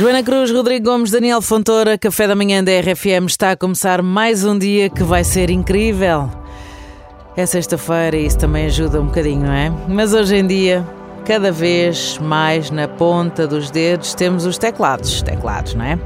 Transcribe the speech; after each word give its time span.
Joana 0.00 0.22
Cruz, 0.22 0.50
Rodrigo 0.50 0.90
Gomes, 0.90 1.10
Daniel 1.10 1.42
Fontoura, 1.42 1.98
Café 1.98 2.26
da 2.26 2.34
Manhã 2.34 2.64
da 2.64 2.72
RFM 2.72 3.26
está 3.26 3.50
a 3.50 3.56
começar 3.56 4.00
mais 4.00 4.46
um 4.46 4.58
dia 4.58 4.88
que 4.88 5.02
vai 5.02 5.22
ser 5.22 5.50
incrível. 5.50 6.30
É 7.36 7.44
sexta-feira 7.44 8.16
e 8.16 8.24
isso 8.24 8.38
também 8.38 8.64
ajuda 8.64 8.98
um 8.98 9.04
bocadinho, 9.04 9.42
não 9.42 9.52
é? 9.52 9.70
Mas 9.86 10.14
hoje 10.14 10.36
em 10.36 10.46
dia, 10.46 10.82
cada 11.26 11.52
vez 11.52 12.16
mais 12.16 12.70
na 12.70 12.88
ponta 12.88 13.46
dos 13.46 13.70
dedos 13.70 14.14
temos 14.14 14.46
os 14.46 14.56
teclados. 14.56 15.20
Teclados, 15.20 15.74
não 15.74 15.84
é? 15.84 15.98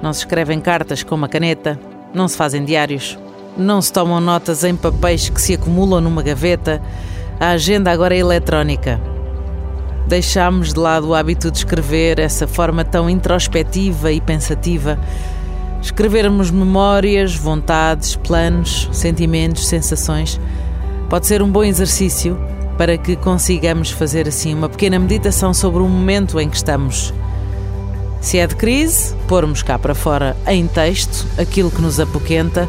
Não 0.00 0.12
se 0.12 0.20
escrevem 0.20 0.60
cartas 0.60 1.02
com 1.02 1.16
uma 1.16 1.28
caneta, 1.28 1.76
não 2.14 2.28
se 2.28 2.36
fazem 2.36 2.64
diários, 2.64 3.18
não 3.56 3.82
se 3.82 3.92
tomam 3.92 4.20
notas 4.20 4.62
em 4.62 4.76
papéis 4.76 5.28
que 5.28 5.40
se 5.40 5.54
acumulam 5.54 6.00
numa 6.00 6.22
gaveta. 6.22 6.80
A 7.40 7.48
agenda 7.48 7.90
agora 7.90 8.14
é 8.14 8.18
eletrónica. 8.18 9.17
Deixámos 10.08 10.72
de 10.72 10.80
lado 10.80 11.08
o 11.08 11.14
hábito 11.14 11.50
de 11.50 11.58
escrever, 11.58 12.18
essa 12.18 12.46
forma 12.46 12.82
tão 12.82 13.10
introspectiva 13.10 14.10
e 14.10 14.22
pensativa. 14.22 14.98
Escrevermos 15.82 16.50
memórias, 16.50 17.36
vontades, 17.36 18.16
planos, 18.16 18.88
sentimentos, 18.90 19.68
sensações 19.68 20.40
pode 21.10 21.26
ser 21.26 21.42
um 21.42 21.50
bom 21.50 21.62
exercício 21.62 22.38
para 22.78 22.96
que 22.96 23.16
consigamos 23.16 23.90
fazer 23.90 24.26
assim 24.26 24.54
uma 24.54 24.70
pequena 24.70 24.98
meditação 24.98 25.52
sobre 25.52 25.82
o 25.82 25.88
momento 25.88 26.40
em 26.40 26.48
que 26.48 26.56
estamos. 26.56 27.12
Se 28.22 28.38
é 28.38 28.46
de 28.46 28.56
crise, 28.56 29.14
pormos 29.28 29.62
cá 29.62 29.78
para 29.78 29.94
fora 29.94 30.34
em 30.46 30.66
texto 30.66 31.26
aquilo 31.38 31.70
que 31.70 31.82
nos 31.82 32.00
apoquenta 32.00 32.66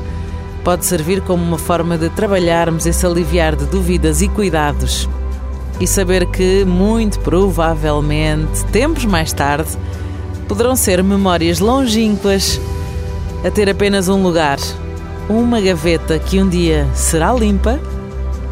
pode 0.62 0.85
servir 0.85 1.21
como 1.21 1.41
uma 1.41 1.57
forma 1.57 1.98
de 1.98 2.09
trabalharmos 2.09 2.85
e 2.85 2.91
se 2.91 3.05
aliviar 3.05 3.55
de 3.55 3.65
dúvidas 3.65 4.21
e 4.21 4.27
cuidados 4.27 5.07
e 5.79 5.88
saber 5.88 6.25
que, 6.27 6.65
muito 6.65 7.19
provavelmente, 7.19 8.65
tempos 8.65 9.05
mais 9.05 9.31
tarde, 9.31 9.70
poderão 10.47 10.75
ser 10.75 11.03
memórias 11.03 11.59
longínquas 11.59 12.59
a 13.45 13.49
ter 13.49 13.70
apenas 13.70 14.09
um 14.09 14.21
lugar, 14.21 14.57
uma 15.29 15.62
gaveta 15.62 16.20
que 16.20 16.41
um 16.41 16.49
dia 16.49 16.87
será 16.93 17.31
limpa 17.31 17.79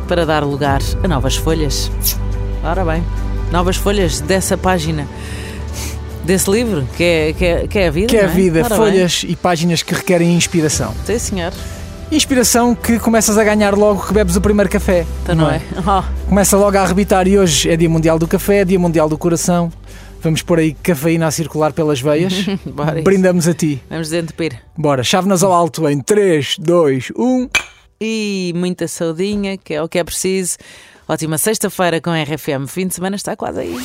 para 0.08 0.26
dar 0.26 0.44
lugar 0.44 0.82
a 1.04 1.08
novas 1.08 1.36
folhas. 1.36 1.92
Ora 2.64 2.86
bem, 2.86 3.04
novas 3.52 3.76
folhas 3.76 4.22
dessa 4.22 4.58
página. 4.58 5.08
Desse 6.24 6.52
livro, 6.52 6.86
que 6.98 7.04
é, 7.04 7.34
que 7.34 7.46
é, 7.46 7.68
que 7.68 7.80
é 7.80 7.88
a 7.88 7.92
vida. 7.92 8.08
Que 8.08 8.18
é 8.18 8.26
a 8.26 8.28
não 8.28 8.34
vida, 8.34 8.62
Ora 8.64 8.76
folhas 8.76 9.24
e 9.26 9.36
páginas 9.36 9.82
que 9.82 9.94
requerem 9.94 10.36
inspiração. 10.36 10.94
Bem. 11.06 11.18
Sim, 11.18 11.20
senhor. 11.20 11.54
Inspiração 12.12 12.74
que 12.74 12.98
começas 13.00 13.38
a 13.38 13.44
ganhar 13.44 13.76
logo 13.76 14.08
que 14.08 14.14
bebes 14.14 14.38
o 14.38 14.42
primeiro 14.42 14.70
café. 14.70 15.06
Então 15.24 15.36
não 15.36 15.50
é? 15.52 15.62
Oh, 15.78 16.28
Começa 16.30 16.56
logo 16.56 16.78
a 16.78 16.82
arrebitar 16.82 17.28
e 17.28 17.38
hoje 17.38 17.70
é 17.70 17.76
Dia 17.76 17.90
Mundial 17.90 18.18
do 18.18 18.26
Café, 18.28 18.64
Dia 18.64 18.80
Mundial 18.80 19.10
do 19.10 19.18
Coração. 19.18 19.72
Vamos 20.22 20.42
pôr 20.42 20.60
aí 20.60 20.74
cafeína 20.74 21.28
a 21.28 21.32
circular 21.32 21.74
pelas 21.74 22.00
veias. 22.00 22.34
bora 22.66 22.96
isso. 22.96 23.04
Brindamos 23.04 23.48
a 23.48 23.54
ti. 23.54 23.82
Vamos 23.90 24.10
desentupir. 24.10 24.58
Bora, 24.78 25.04
chávenas 25.04 25.44
ao 25.44 25.52
alto 25.52 25.88
em 25.90 26.00
3, 26.00 26.56
2, 26.60 27.12
1. 27.16 27.50
E 28.00 28.54
muita 28.56 28.88
saudinha, 28.88 29.58
que 29.58 29.74
é 29.74 29.84
o 29.84 29.90
que 29.90 30.00
é 30.00 30.04
preciso. 30.04 30.58
Ótima 31.10 31.38
sexta-feira 31.38 32.00
com 32.00 32.12
RFM. 32.12 32.68
Fim 32.68 32.88
de 32.88 32.96
semana 32.96 33.16
está 33.18 33.36
quase 33.36 33.60
aí. 33.60 33.78